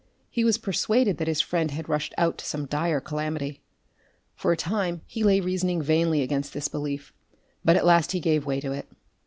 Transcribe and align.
He 0.31 0.43
was 0.43 0.57
persuaded 0.57 1.17
that 1.17 1.27
his 1.27 1.41
friend 1.41 1.69
had 1.69 1.87
rushed 1.87 2.15
out 2.17 2.39
to 2.39 2.45
some 2.47 2.65
dire 2.65 2.99
calamity. 2.99 3.61
For 4.33 4.51
a 4.51 4.57
time 4.57 5.01
he 5.05 5.23
lay 5.23 5.39
reasoning 5.39 5.79
vainly 5.83 6.23
against 6.23 6.53
this 6.55 6.67
belief, 6.67 7.13
but 7.63 7.75
at 7.75 7.85
last 7.85 8.11
he 8.11 8.19
gave 8.19 8.43
way 8.43 8.59
to 8.61 8.71
it. 8.71 8.87